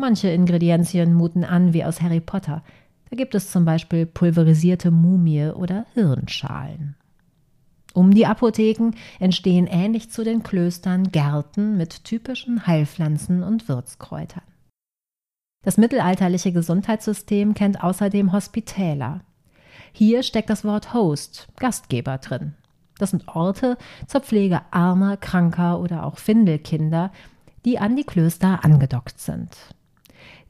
Manche 0.00 0.28
Ingredienzien 0.28 1.12
muten 1.12 1.42
an 1.42 1.72
wie 1.72 1.84
aus 1.84 2.00
Harry 2.00 2.20
Potter. 2.20 2.62
Da 3.10 3.16
gibt 3.16 3.34
es 3.34 3.50
zum 3.50 3.64
Beispiel 3.64 4.06
pulverisierte 4.06 4.92
Mumie 4.92 5.48
oder 5.48 5.86
Hirnschalen. 5.94 6.94
Um 7.94 8.14
die 8.14 8.24
Apotheken 8.26 8.92
entstehen 9.18 9.66
ähnlich 9.66 10.08
zu 10.08 10.22
den 10.22 10.44
Klöstern 10.44 11.10
Gärten 11.10 11.76
mit 11.76 12.04
typischen 12.04 12.64
Heilpflanzen 12.64 13.42
und 13.42 13.68
Würzkräutern. 13.68 14.44
Das 15.64 15.78
mittelalterliche 15.78 16.52
Gesundheitssystem 16.52 17.54
kennt 17.54 17.82
außerdem 17.82 18.32
Hospitäler. 18.32 19.22
Hier 19.92 20.22
steckt 20.22 20.48
das 20.48 20.64
Wort 20.64 20.94
Host, 20.94 21.48
Gastgeber 21.56 22.18
drin. 22.18 22.54
Das 22.98 23.10
sind 23.10 23.26
Orte 23.26 23.76
zur 24.06 24.20
Pflege 24.20 24.60
armer, 24.70 25.16
kranker 25.16 25.80
oder 25.80 26.04
auch 26.04 26.18
Findelkinder, 26.18 27.10
die 27.64 27.80
an 27.80 27.96
die 27.96 28.04
Klöster 28.04 28.64
angedockt 28.64 29.18
sind. 29.18 29.56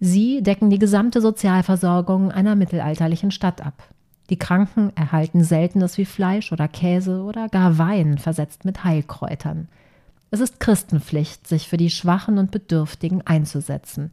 Sie 0.00 0.42
decken 0.42 0.70
die 0.70 0.78
gesamte 0.78 1.20
Sozialversorgung 1.20 2.30
einer 2.30 2.54
mittelalterlichen 2.54 3.30
Stadt 3.30 3.64
ab. 3.64 3.82
Die 4.30 4.38
Kranken 4.38 4.92
erhalten 4.94 5.42
Seltenes 5.42 5.98
wie 5.98 6.04
Fleisch 6.04 6.52
oder 6.52 6.68
Käse 6.68 7.22
oder 7.22 7.48
gar 7.48 7.78
Wein 7.78 8.18
versetzt 8.18 8.64
mit 8.64 8.84
Heilkräutern. 8.84 9.68
Es 10.30 10.40
ist 10.40 10.60
Christenpflicht, 10.60 11.46
sich 11.46 11.68
für 11.68 11.78
die 11.78 11.90
Schwachen 11.90 12.38
und 12.38 12.50
Bedürftigen 12.50 13.26
einzusetzen. 13.26 14.12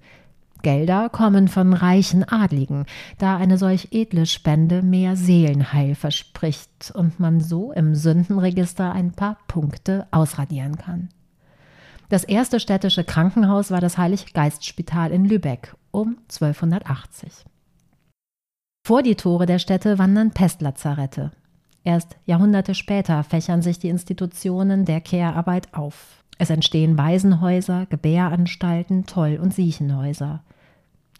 Gelder 0.61 1.09
kommen 1.09 1.47
von 1.47 1.73
reichen 1.73 2.23
Adligen, 2.23 2.85
da 3.19 3.37
eine 3.37 3.57
solch 3.57 3.89
edle 3.91 4.25
Spende 4.25 4.81
mehr 4.81 5.15
Seelenheil 5.15 5.93
verspricht 5.93 6.91
und 6.95 7.19
man 7.19 7.41
so 7.41 7.71
im 7.73 7.93
Sündenregister 7.93 8.91
ein 8.91 9.11
paar 9.11 9.37
Punkte 9.47 10.07
ausradieren 10.09 10.77
kann. 10.77 11.09
Das 12.09 12.23
erste 12.23 12.59
städtische 12.59 13.03
Krankenhaus 13.03 13.71
war 13.71 13.81
das 13.81 13.97
Heiliggeistspital 13.97 15.11
in 15.11 15.25
Lübeck 15.25 15.75
um 15.91 16.17
1280. 16.23 17.45
Vor 18.85 19.01
die 19.01 19.15
Tore 19.15 19.47
der 19.47 19.57
Städte 19.57 19.97
wandern 19.97 20.31
Pestlazarette. 20.31 21.31
Erst 21.83 22.17
Jahrhunderte 22.25 22.75
später 22.75 23.23
fächern 23.23 23.61
sich 23.61 23.79
die 23.79 23.89
Institutionen 23.89 24.85
der 24.85 25.01
Kehrarbeit 25.01 25.73
auf. 25.73 26.23
Es 26.37 26.49
entstehen 26.49 26.97
Waisenhäuser, 26.97 27.87
Gebäranstalten, 27.87 29.05
Toll- 29.05 29.39
und 29.41 29.53
Siechenhäuser. 29.53 30.43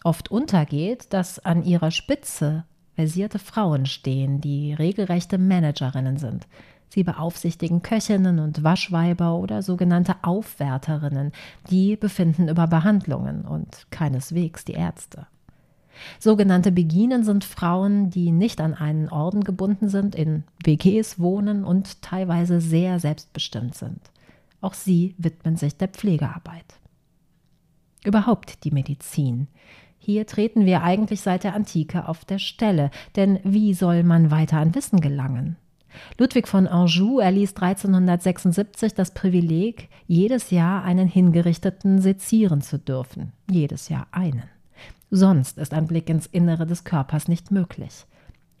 Oft 0.04 0.30
untergeht, 0.30 1.12
dass 1.12 1.38
an 1.40 1.64
ihrer 1.64 1.90
Spitze 1.90 2.64
versierte 2.94 3.38
Frauen 3.38 3.86
stehen, 3.86 4.40
die 4.40 4.72
regelrechte 4.72 5.38
Managerinnen 5.38 6.18
sind. 6.18 6.46
Sie 6.96 7.04
beaufsichtigen 7.04 7.82
Köchinnen 7.82 8.38
und 8.38 8.64
Waschweiber 8.64 9.34
oder 9.34 9.60
sogenannte 9.60 10.14
Aufwärterinnen, 10.22 11.32
die 11.68 11.94
befinden 11.94 12.48
über 12.48 12.66
Behandlungen 12.66 13.42
und 13.44 13.86
keineswegs 13.90 14.64
die 14.64 14.72
Ärzte. 14.72 15.26
Sogenannte 16.18 16.72
Beginen 16.72 17.22
sind 17.22 17.44
Frauen, 17.44 18.08
die 18.08 18.32
nicht 18.32 18.62
an 18.62 18.72
einen 18.72 19.10
Orden 19.10 19.44
gebunden 19.44 19.90
sind, 19.90 20.14
in 20.14 20.44
WGs 20.64 21.18
wohnen 21.18 21.64
und 21.64 22.00
teilweise 22.00 22.62
sehr 22.62 22.98
selbstbestimmt 22.98 23.74
sind. 23.74 24.00
Auch 24.62 24.72
sie 24.72 25.14
widmen 25.18 25.56
sich 25.56 25.76
der 25.76 25.88
Pflegearbeit. 25.88 26.78
Überhaupt 28.06 28.64
die 28.64 28.70
Medizin. 28.70 29.48
Hier 29.98 30.26
treten 30.26 30.64
wir 30.64 30.82
eigentlich 30.82 31.20
seit 31.20 31.44
der 31.44 31.54
Antike 31.54 32.08
auf 32.08 32.24
der 32.24 32.38
Stelle, 32.38 32.90
denn 33.16 33.38
wie 33.44 33.74
soll 33.74 34.02
man 34.02 34.30
weiter 34.30 34.56
an 34.56 34.74
Wissen 34.74 35.02
gelangen? 35.02 35.58
Ludwig 36.18 36.48
von 36.48 36.66
Anjou 36.66 37.20
erließ 37.20 37.56
1376 37.56 38.94
das 38.94 39.12
Privileg, 39.12 39.88
jedes 40.06 40.50
Jahr 40.50 40.84
einen 40.84 41.08
Hingerichteten 41.08 42.00
sezieren 42.00 42.60
zu 42.60 42.78
dürfen. 42.78 43.32
Jedes 43.50 43.88
Jahr 43.88 44.06
einen. 44.12 44.44
Sonst 45.10 45.58
ist 45.58 45.72
ein 45.72 45.86
Blick 45.86 46.08
ins 46.08 46.26
Innere 46.26 46.66
des 46.66 46.84
Körpers 46.84 47.28
nicht 47.28 47.50
möglich. 47.50 48.06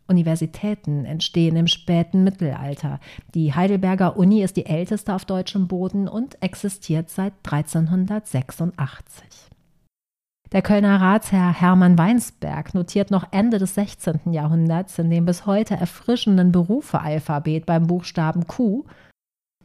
Universitäten 0.08 1.04
entstehen 1.04 1.56
im 1.56 1.66
späten 1.66 2.22
Mittelalter. 2.22 3.00
Die 3.34 3.54
Heidelberger 3.54 4.16
Uni 4.16 4.42
ist 4.42 4.56
die 4.56 4.66
älteste 4.66 5.14
auf 5.14 5.24
deutschem 5.24 5.66
Boden 5.66 6.08
und 6.08 6.40
existiert 6.42 7.10
seit 7.10 7.32
1386. 7.44 9.24
Der 10.52 10.62
Kölner 10.62 11.00
Ratsherr 11.00 11.52
Hermann 11.52 11.98
Weinsberg 11.98 12.74
notiert 12.74 13.10
noch 13.10 13.26
Ende 13.32 13.58
des 13.58 13.74
16. 13.74 14.32
Jahrhunderts 14.32 14.98
in 14.98 15.10
dem 15.10 15.24
bis 15.24 15.44
heute 15.46 15.74
erfrischenden 15.74 16.52
Berufealphabet 16.52 17.66
beim 17.66 17.86
Buchstaben 17.86 18.46
Q 18.46 18.84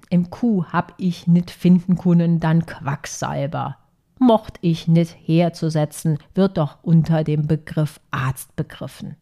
Im 0.09 0.29
Q 0.29 0.65
hab 0.65 0.93
ich 0.97 1.27
nit 1.27 1.51
finden 1.51 1.97
können, 1.97 2.39
dann 2.39 2.65
Quacksalber 2.65 3.77
mocht 4.21 4.59
ich 4.61 4.87
nicht 4.87 5.17
herzusetzen, 5.25 6.19
wird 6.35 6.57
doch 6.57 6.77
unter 6.83 7.23
dem 7.23 7.47
Begriff 7.47 7.99
Arzt 8.11 8.55
begriffen. 8.55 9.17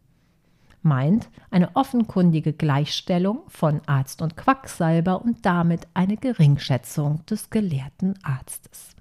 Meint 0.82 1.28
eine 1.50 1.74
offenkundige 1.74 2.52
Gleichstellung 2.52 3.40
von 3.48 3.80
Arzt 3.86 4.20
und 4.22 4.36
Quacksalber 4.36 5.22
und 5.22 5.44
damit 5.46 5.88
eine 5.94 6.16
Geringschätzung 6.16 7.24
des 7.26 7.50
gelehrten 7.50 8.14
Arztes. 8.22 8.94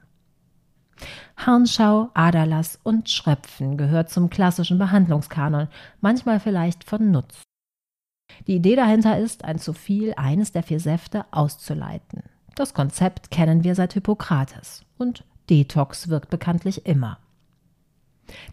Harnschau, 1.38 2.10
Aderlass 2.14 2.80
und 2.84 3.10
Schröpfen 3.10 3.78
gehört 3.78 4.10
zum 4.10 4.30
klassischen 4.30 4.78
Behandlungskanon, 4.78 5.68
manchmal 6.02 6.40
vielleicht 6.40 6.84
von 6.84 7.12
Nutz. 7.12 7.44
Die 8.48 8.56
Idee 8.56 8.76
dahinter 8.76 9.18
ist, 9.18 9.44
ein 9.46 9.60
zu 9.60 9.74
viel 9.74 10.14
eines 10.16 10.52
der 10.52 10.64
vier 10.64 10.80
Säfte 10.80 11.26
auszuleiten. 11.32 12.24
Das 12.56 12.74
Konzept 12.74 13.32
kennen 13.32 13.64
wir 13.64 13.76
seit 13.76 13.94
Hippokrates 13.94 14.84
und 14.98 15.24
Detox 15.50 16.10
wirkt 16.10 16.30
bekanntlich 16.30 16.86
immer. 16.86 17.18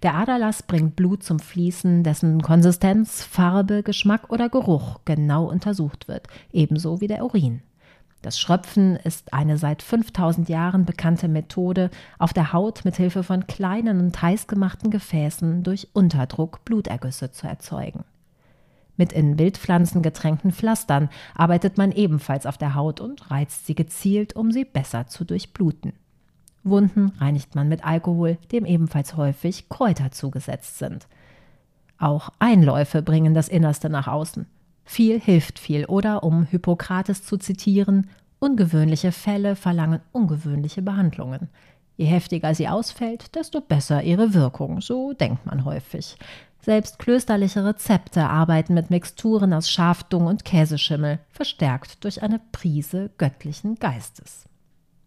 Der 0.03 0.15
Aderlass 0.15 0.63
bringt 0.63 0.97
Blut 0.97 1.23
zum 1.23 1.39
Fließen, 1.39 2.03
dessen 2.03 2.41
Konsistenz, 2.41 3.23
Farbe, 3.23 3.83
Geschmack 3.83 4.31
oder 4.31 4.49
Geruch 4.49 5.01
genau 5.05 5.51
untersucht 5.51 6.09
wird, 6.09 6.29
ebenso 6.53 7.01
wie 7.01 7.09
der 7.09 7.25
Urin. 7.25 7.63
Das 8.27 8.41
Schröpfen 8.41 8.97
ist 8.97 9.33
eine 9.33 9.57
seit 9.57 9.83
5000 9.83 10.49
Jahren 10.49 10.85
bekannte 10.85 11.29
Methode, 11.29 11.91
auf 12.19 12.33
der 12.33 12.53
Haut 12.53 12.85
mit 12.85 12.97
Hilfe 12.97 13.23
von 13.23 13.47
kleinen 13.47 14.01
und 14.01 14.21
heiß 14.21 14.49
gemachten 14.49 14.91
Gefäßen 14.91 15.63
durch 15.63 15.91
Unterdruck 15.93 16.65
Blutergüsse 16.65 17.31
zu 17.31 17.47
erzeugen. 17.47 18.03
Mit 18.97 19.13
in 19.13 19.39
Wildpflanzen 19.39 20.03
getränkten 20.03 20.51
Pflastern 20.51 21.09
arbeitet 21.37 21.79
man 21.79 21.93
ebenfalls 21.93 22.47
auf 22.47 22.59
der 22.59 22.75
Haut 22.75 23.01
und 23.01 23.31
reizt 23.31 23.65
sie 23.65 23.77
gezielt, 23.77 24.35
um 24.35 24.51
sie 24.51 24.65
besser 24.65 25.07
zu 25.07 25.25
durchbluten. 25.25 25.93
Wunden 26.65 27.13
reinigt 27.21 27.55
man 27.55 27.69
mit 27.69 27.87
Alkohol, 27.87 28.39
dem 28.51 28.65
ebenfalls 28.65 29.17
häufig 29.17 29.69
Kräuter 29.69 30.11
zugesetzt 30.11 30.79
sind. 30.79 31.07
Auch 31.97 32.31
Einläufe 32.41 33.03
bringen 33.03 33.35
das 33.35 33.49
Innerste 33.49 33.89
nach 33.89 34.09
außen. 34.09 34.47
Viel 34.87 35.21
hilft 35.21 35.59
viel 35.59 35.85
oder, 35.85 36.23
um 36.23 36.45
Hippokrates 36.45 37.25
zu 37.25 37.37
zitieren, 37.37 38.09
ungewöhnliche 38.39 39.13
Fälle 39.13 39.57
verlangen 39.57 40.01
ungewöhnliche 40.13 40.81
Behandlungen. 40.81 41.49
Je 41.97 42.07
heftiger 42.07 42.55
sie 42.55 42.69
ausfällt, 42.69 43.35
desto 43.35 43.61
besser 43.61 44.03
ihre 44.03 44.33
Wirkung, 44.33 44.81
so 44.81 45.13
denkt 45.13 45.45
man 45.45 45.65
häufig. 45.65 46.17
Selbst 46.61 46.99
klösterliche 46.99 47.65
Rezepte 47.65 48.29
arbeiten 48.29 48.75
mit 48.75 48.91
Mixturen 48.91 49.53
aus 49.53 49.71
Schafdung 49.71 50.27
und 50.27 50.45
Käseschimmel, 50.45 51.19
verstärkt 51.31 52.05
durch 52.05 52.23
eine 52.23 52.41
Prise 52.53 53.11
göttlichen 53.19 53.77
Geistes. 53.77 54.47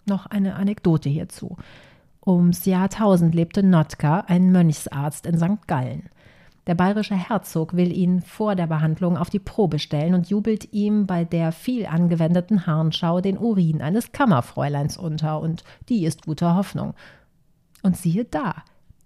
Noch 0.05 0.25
eine 0.25 0.55
Anekdote 0.55 1.09
hierzu. 1.09 1.57
Ums 2.25 2.65
Jahr 2.65 2.85
1000 2.85 3.33
lebte 3.33 3.63
Notka, 3.63 4.21
ein 4.27 4.51
Mönchsarzt 4.51 5.25
in 5.25 5.37
St. 5.37 5.67
Gallen. 5.67 6.09
Der 6.69 6.75
bayerische 6.75 7.15
Herzog 7.15 7.75
will 7.75 7.91
ihn 7.91 8.21
vor 8.21 8.53
der 8.53 8.67
Behandlung 8.67 9.17
auf 9.17 9.31
die 9.31 9.39
Probe 9.39 9.79
stellen 9.79 10.13
und 10.13 10.29
jubelt 10.29 10.71
ihm 10.71 11.07
bei 11.07 11.25
der 11.25 11.51
viel 11.51 11.87
angewendeten 11.87 12.67
Harnschau 12.67 13.21
den 13.21 13.39
Urin 13.39 13.81
eines 13.81 14.11
Kammerfräuleins 14.11 14.95
unter, 14.95 15.41
und 15.41 15.63
die 15.89 16.05
ist 16.05 16.27
guter 16.27 16.53
Hoffnung. 16.53 16.93
Und 17.81 17.97
siehe 17.97 18.23
da, 18.23 18.53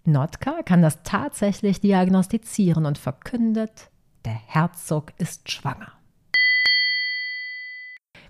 Notka 0.03 0.61
kann 0.65 0.81
das 0.81 1.03
tatsächlich 1.03 1.79
diagnostizieren 1.79 2.85
und 2.85 2.97
verkündet, 2.97 3.87
der 4.25 4.37
Herzog 4.45 5.13
ist 5.17 5.49
schwanger. 5.49 5.93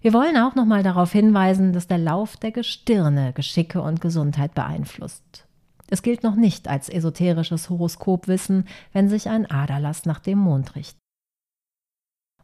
Wir 0.02 0.14
wollen 0.14 0.38
auch 0.38 0.54
noch 0.54 0.66
mal 0.66 0.84
darauf 0.84 1.12
hinweisen, 1.12 1.74
dass 1.74 1.88
der 1.88 1.98
Lauf 1.98 2.38
der 2.38 2.52
Gestirne 2.52 3.34
Geschicke 3.34 3.82
und 3.82 4.00
Gesundheit 4.00 4.54
beeinflusst. 4.54 5.48
Es 5.90 6.02
gilt 6.02 6.24
noch 6.24 6.36
nicht 6.36 6.68
als 6.68 6.90
esoterisches 6.90 7.70
Horoskopwissen, 7.70 8.68
wenn 8.94 9.10
sich 9.10 9.30
ein 9.30 9.50
Aderlass 9.50 10.06
nach 10.06 10.20
dem 10.20 10.40
Mond 10.40 10.76
richtet. 10.76 11.00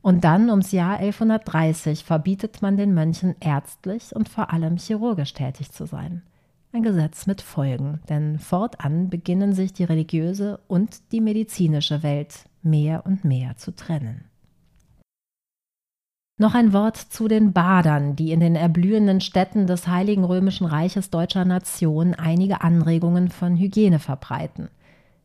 Und 0.02 0.24
dann 0.24 0.50
ums 0.50 0.72
Jahr 0.72 0.98
1130 0.98 2.06
verbietet 2.06 2.62
man 2.62 2.78
den 2.78 2.94
Mönchen 2.94 3.36
ärztlich 3.40 4.16
und 4.16 4.30
vor 4.30 4.52
allem 4.54 4.78
chirurgisch 4.78 5.34
tätig 5.34 5.72
zu 5.72 5.86
sein. 5.86 6.24
Ein 6.72 6.84
Gesetz 6.84 7.26
mit 7.26 7.42
Folgen, 7.42 8.00
denn 8.10 8.38
fortan 8.40 9.10
beginnen 9.10 9.54
sich 9.54 9.74
die 9.74 9.84
religiöse 9.84 10.60
und 10.68 11.12
die 11.12 11.20
medizinische 11.20 12.04
Welt 12.04 12.46
mehr 12.62 13.06
und 13.06 13.26
mehr 13.26 13.58
zu 13.58 13.76
trennen. 13.76 14.29
Noch 16.42 16.56
ein 16.56 16.72
Wort 16.72 16.96
zu 16.96 17.28
den 17.28 17.52
Badern, 17.52 18.16
die 18.16 18.32
in 18.32 18.40
den 18.40 18.56
erblühenden 18.56 19.20
Städten 19.20 19.68
des 19.68 19.90
Heiligen 19.90 20.24
Römischen 20.24 20.66
Reiches 20.66 21.10
deutscher 21.10 21.44
Nation 21.44 22.14
einige 22.14 22.62
Anregungen 22.62 23.28
von 23.28 23.58
Hygiene 23.58 24.00
verbreiten. 24.00 24.70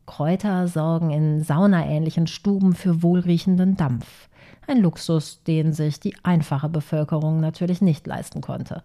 Kräuter 0.07 0.67
sorgen 0.67 1.11
in 1.11 1.45
saunaähnlichen 1.45 2.27
Stuben 2.27 2.75
für 2.75 3.05
wohlriechenden 3.05 3.77
Dampf. 3.77 4.29
Ein 4.67 4.79
Luxus, 4.79 5.45
den 5.45 5.73
sich 5.73 6.01
die 6.01 6.17
einfache 6.25 6.69
Bevölkerung 6.69 7.39
natürlich 7.39 7.81
nicht 7.81 8.09
leisten 8.09 8.41
konnte. 8.41 8.83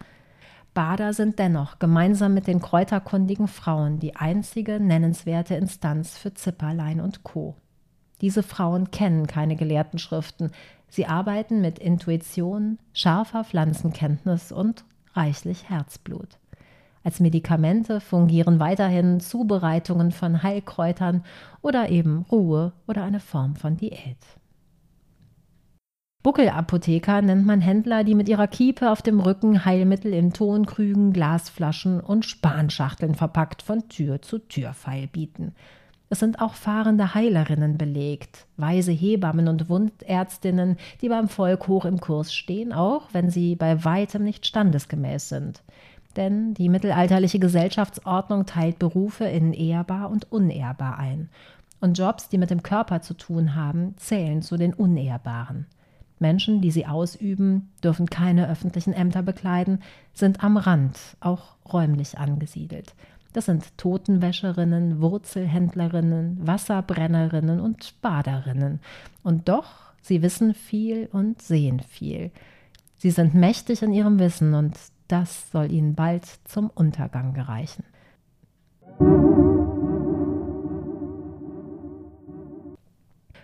Bader 0.75 1.13
sind 1.13 1.39
dennoch 1.39 1.79
gemeinsam 1.79 2.35
mit 2.35 2.45
den 2.45 2.61
kräuterkundigen 2.61 3.47
Frauen 3.47 3.97
die 3.97 4.15
einzige 4.15 4.79
nennenswerte 4.79 5.55
Instanz 5.55 6.15
für 6.15 6.35
Zipperlein 6.35 7.01
und 7.01 7.23
Co. 7.23 7.55
Diese 8.21 8.43
Frauen 8.43 8.91
kennen 8.91 9.27
keine 9.27 9.55
gelehrten 9.55 9.97
Schriften, 9.97 10.51
sie 10.89 11.05
arbeiten 11.05 11.61
mit 11.61 11.79
Intuition, 11.79 12.79
scharfer 12.93 13.43
Pflanzenkenntnis 13.43 14.51
und 14.51 14.83
reichlich 15.13 15.69
Herzblut. 15.69 16.37
Als 17.03 17.19
Medikamente 17.19 18.01
fungieren 18.01 18.59
weiterhin 18.59 19.19
Zubereitungen 19.19 20.11
von 20.11 20.43
Heilkräutern 20.43 21.23
oder 21.61 21.89
eben 21.89 22.25
Ruhe 22.31 22.73
oder 22.87 23.03
eine 23.03 23.19
Form 23.19 23.55
von 23.55 23.77
Diät. 23.77 24.17
Buckelapotheker 26.21 27.21
nennt 27.21 27.45
man 27.45 27.61
Händler, 27.61 28.03
die 28.03 28.13
mit 28.13 28.27
ihrer 28.27 28.47
Kiepe 28.47 28.91
auf 28.91 29.01
dem 29.01 29.21
Rücken 29.21 29.63
Heilmittel 29.63 30.13
in 30.13 30.33
Tonkrügen, 30.33 31.13
Glasflaschen 31.13 32.01
und 32.01 32.25
Spanschachteln 32.25 33.15
verpackt 33.15 33.61
von 33.61 33.87
Tür 33.87 34.21
zu 34.21 34.39
Tür 34.39 34.73
feilbieten. 34.73 35.55
Es 36.11 36.19
sind 36.19 36.41
auch 36.41 36.55
fahrende 36.55 37.13
Heilerinnen 37.13 37.77
belegt, 37.77 38.47
weise 38.57 38.91
Hebammen 38.91 39.47
und 39.47 39.69
Wundärztinnen, 39.69 40.77
die 41.01 41.09
beim 41.09 41.29
Volk 41.29 41.67
hoch 41.67 41.85
im 41.85 41.99
Kurs 41.99 42.33
stehen, 42.33 42.73
auch 42.73 43.09
wenn 43.11 43.29
sie 43.29 43.55
bei 43.55 43.85
weitem 43.85 44.23
nicht 44.23 44.47
standesgemäß 44.47 45.29
sind. 45.29 45.61
Denn 46.15 46.55
die 46.55 46.67
mittelalterliche 46.67 47.37
Gesellschaftsordnung 47.37 48.47
teilt 48.47 48.79
Berufe 48.79 49.25
in 49.25 49.53
ehrbar 49.53 50.09
und 50.09 50.31
unehrbar 50.31 50.97
ein. 50.97 51.29
Und 51.79 51.97
Jobs, 51.97 52.27
die 52.27 52.39
mit 52.39 52.49
dem 52.49 52.63
Körper 52.63 53.01
zu 53.01 53.13
tun 53.13 53.55
haben, 53.55 53.93
zählen 53.97 54.41
zu 54.41 54.57
den 54.57 54.73
unehrbaren. 54.73 55.67
Menschen, 56.17 56.59
die 56.59 56.71
sie 56.71 56.87
ausüben, 56.87 57.69
dürfen 57.83 58.09
keine 58.09 58.49
öffentlichen 58.49 58.93
Ämter 58.93 59.21
bekleiden, 59.21 59.81
sind 60.13 60.43
am 60.43 60.57
Rand, 60.57 60.99
auch 61.21 61.55
räumlich 61.71 62.17
angesiedelt. 62.17 62.95
Das 63.33 63.45
sind 63.45 63.77
Totenwäscherinnen, 63.77 65.01
Wurzelhändlerinnen, 65.01 66.39
Wasserbrennerinnen 66.45 67.59
und 67.59 67.93
Baderinnen. 68.01 68.79
Und 69.23 69.47
doch, 69.49 69.93
sie 70.01 70.21
wissen 70.21 70.53
viel 70.55 71.07
und 71.11 71.41
sehen 71.41 71.79
viel. 71.79 72.31
Sie 72.97 73.11
sind 73.11 73.35
mächtig 73.35 73.83
in 73.83 73.93
ihrem 73.93 74.19
Wissen 74.19 74.55
und 74.55 74.77
das 75.07 75.51
soll 75.51 75.71
ihnen 75.71 75.95
bald 75.95 76.25
zum 76.45 76.69
Untergang 76.69 77.33
gereichen. 77.33 77.83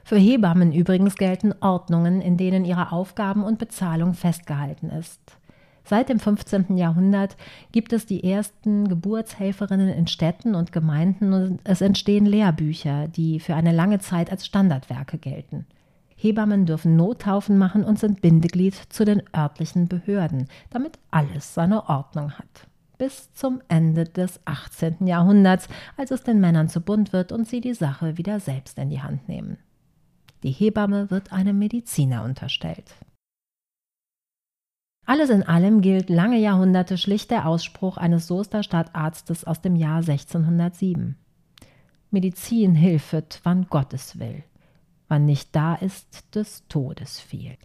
Für 0.03 0.17
Hebammen 0.17 0.71
übrigens 0.71 1.15
gelten 1.15 1.53
Ordnungen, 1.61 2.21
in 2.21 2.37
denen 2.37 2.65
ihre 2.65 2.91
Aufgaben 2.91 3.43
und 3.43 3.57
Bezahlung 3.57 4.13
festgehalten 4.13 4.89
ist. 4.89 5.19
Seit 5.87 6.09
dem 6.09 6.19
15. 6.19 6.77
Jahrhundert 6.77 7.37
gibt 7.71 7.93
es 7.93 8.07
die 8.07 8.23
ersten 8.23 8.87
Geburtshelferinnen 8.87 9.89
in 9.89 10.07
Städten 10.07 10.55
und 10.55 10.71
Gemeinden 10.71 11.31
und 11.31 11.59
es 11.63 11.81
entstehen 11.81 12.25
Lehrbücher, 12.25 13.07
die 13.07 13.39
für 13.39 13.53
eine 13.53 13.71
lange 13.71 13.99
Zeit 13.99 14.31
als 14.31 14.47
Standardwerke 14.47 15.19
gelten. 15.19 15.67
Hebammen 16.15 16.65
dürfen 16.65 16.95
Nottaufen 16.95 17.59
machen 17.59 17.83
und 17.83 17.99
sind 17.99 18.21
Bindeglied 18.21 18.73
zu 18.89 19.05
den 19.05 19.21
örtlichen 19.35 19.87
Behörden, 19.87 20.47
damit 20.71 20.97
alles 21.11 21.53
seine 21.53 21.87
Ordnung 21.87 22.31
hat. 22.31 22.67
Bis 22.97 23.31
zum 23.33 23.61
Ende 23.67 24.05
des 24.05 24.39
18. 24.45 25.05
Jahrhunderts, 25.05 25.67
als 25.97 26.09
es 26.09 26.23
den 26.23 26.39
Männern 26.39 26.67
zu 26.67 26.81
bunt 26.81 27.13
wird 27.13 27.31
und 27.31 27.47
sie 27.47 27.61
die 27.61 27.73
Sache 27.75 28.17
wieder 28.17 28.39
selbst 28.39 28.79
in 28.79 28.89
die 28.89 29.01
Hand 29.01 29.29
nehmen. 29.29 29.57
Die 30.41 30.51
Hebamme 30.51 31.11
wird 31.11 31.31
einem 31.31 31.59
Mediziner 31.59 32.23
unterstellt. 32.23 32.95
Alles 35.07 35.29
in 35.29 35.43
allem 35.43 35.81
gilt 35.81 36.09
lange 36.09 36.39
Jahrhunderte 36.39 36.97
schlicht 36.97 37.29
der 37.29 37.47
Ausspruch 37.47 37.97
eines 37.97 38.25
Soester 38.25 38.63
Stadtarztes 38.63 39.45
aus 39.45 39.61
dem 39.61 39.75
Jahr 39.75 39.97
1607. 39.97 41.15
Medizin 42.09 42.73
hilfet, 42.73 43.39
wann 43.43 43.67
Gottes 43.69 44.19
will, 44.19 44.43
wann 45.07 45.25
nicht 45.25 45.55
da 45.55 45.75
ist, 45.75 46.35
des 46.35 46.67
Todes 46.69 47.19
viel. 47.19 47.55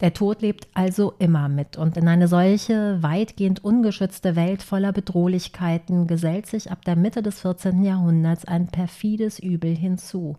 Der 0.00 0.12
Tod 0.12 0.42
lebt 0.42 0.68
also 0.74 1.12
immer 1.18 1.48
mit, 1.48 1.76
und 1.76 1.96
in 1.96 2.08
eine 2.08 2.28
solche 2.28 3.02
weitgehend 3.02 3.62
ungeschützte 3.64 4.34
Welt 4.34 4.62
voller 4.62 4.92
Bedrohlichkeiten 4.92 6.06
gesellt 6.06 6.46
sich 6.46 6.70
ab 6.70 6.84
der 6.84 6.96
Mitte 6.96 7.22
des 7.22 7.40
14. 7.40 7.82
Jahrhunderts 7.82 8.44
ein 8.44 8.68
perfides 8.68 9.38
Übel 9.38 9.76
hinzu, 9.76 10.36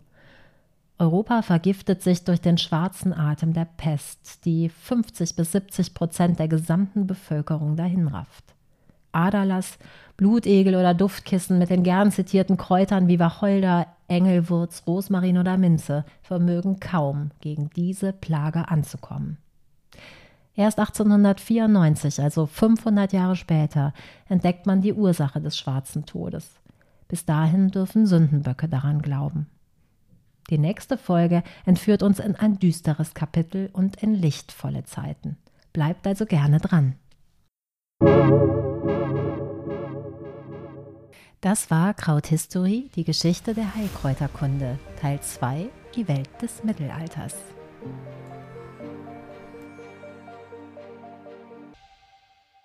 Europa 1.00 1.40
vergiftet 1.40 2.02
sich 2.02 2.24
durch 2.24 2.42
den 2.42 2.58
schwarzen 2.58 3.14
Atem 3.14 3.54
der 3.54 3.64
Pest, 3.64 4.44
die 4.44 4.68
50 4.68 5.34
bis 5.34 5.52
70 5.52 5.94
Prozent 5.94 6.38
der 6.38 6.46
gesamten 6.46 7.06
Bevölkerung 7.06 7.74
dahinrafft. 7.74 8.44
Aderlass, 9.10 9.78
Blutegel 10.18 10.76
oder 10.76 10.92
Duftkissen 10.92 11.58
mit 11.58 11.70
den 11.70 11.84
gern 11.84 12.12
zitierten 12.12 12.58
Kräutern 12.58 13.08
wie 13.08 13.18
Wacholder, 13.18 13.86
Engelwurz, 14.08 14.82
Rosmarin 14.86 15.38
oder 15.38 15.56
Minze 15.56 16.04
vermögen 16.20 16.80
kaum 16.80 17.30
gegen 17.40 17.70
diese 17.70 18.12
Plage 18.12 18.68
anzukommen. 18.68 19.38
Erst 20.54 20.78
1894, 20.78 22.20
also 22.20 22.44
500 22.44 23.14
Jahre 23.14 23.36
später, 23.36 23.94
entdeckt 24.28 24.66
man 24.66 24.82
die 24.82 24.92
Ursache 24.92 25.40
des 25.40 25.56
schwarzen 25.56 26.04
Todes. 26.04 26.60
Bis 27.08 27.24
dahin 27.24 27.70
dürfen 27.70 28.04
Sündenböcke 28.04 28.68
daran 28.68 29.00
glauben. 29.00 29.46
Die 30.50 30.58
nächste 30.58 30.98
Folge 30.98 31.44
entführt 31.64 32.02
uns 32.02 32.18
in 32.18 32.34
ein 32.34 32.58
düsteres 32.58 33.14
Kapitel 33.14 33.70
und 33.72 34.02
in 34.02 34.14
lichtvolle 34.14 34.84
Zeiten. 34.84 35.36
Bleibt 35.72 36.06
also 36.06 36.26
gerne 36.26 36.58
dran. 36.58 36.96
Das 41.40 41.70
war 41.70 41.94
Krauthistory, 41.94 42.90
die 42.96 43.04
Geschichte 43.04 43.54
der 43.54 43.74
Heilkräuterkunde, 43.76 44.78
Teil 45.00 45.20
2, 45.20 45.70
die 45.94 46.08
Welt 46.08 46.28
des 46.42 46.64
Mittelalters. 46.64 47.34